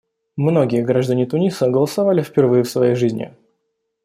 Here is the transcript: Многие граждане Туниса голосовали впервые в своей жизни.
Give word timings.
Многие 0.35 0.81
граждане 0.81 1.27
Туниса 1.27 1.69
голосовали 1.69 2.23
впервые 2.23 2.63
в 2.63 2.67
своей 2.71 2.95
жизни. 2.95 3.35